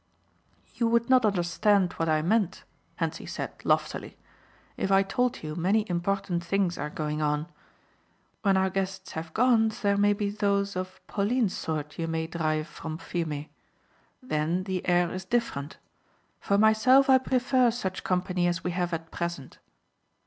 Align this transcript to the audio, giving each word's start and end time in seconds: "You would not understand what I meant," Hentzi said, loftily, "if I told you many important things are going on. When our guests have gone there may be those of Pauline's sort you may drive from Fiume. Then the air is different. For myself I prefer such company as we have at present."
"You 0.73 0.87
would 0.87 1.11
not 1.11 1.27
understand 1.27 1.93
what 1.93 2.09
I 2.09 2.23
meant," 2.23 2.63
Hentzi 2.95 3.27
said, 3.27 3.51
loftily, 3.63 4.17
"if 4.75 4.91
I 4.91 5.03
told 5.03 5.43
you 5.43 5.53
many 5.55 5.85
important 5.87 6.43
things 6.43 6.75
are 6.79 6.89
going 6.89 7.21
on. 7.21 7.45
When 8.41 8.57
our 8.57 8.71
guests 8.71 9.11
have 9.11 9.31
gone 9.35 9.71
there 9.83 9.97
may 9.97 10.13
be 10.13 10.31
those 10.31 10.75
of 10.75 11.05
Pauline's 11.05 11.55
sort 11.55 11.99
you 11.99 12.07
may 12.07 12.25
drive 12.25 12.65
from 12.67 12.97
Fiume. 12.97 13.49
Then 14.23 14.63
the 14.63 14.83
air 14.89 15.11
is 15.13 15.23
different. 15.23 15.77
For 16.39 16.57
myself 16.57 17.07
I 17.07 17.19
prefer 17.19 17.69
such 17.69 18.03
company 18.03 18.47
as 18.47 18.63
we 18.63 18.71
have 18.71 18.93
at 18.95 19.11
present." 19.11 19.59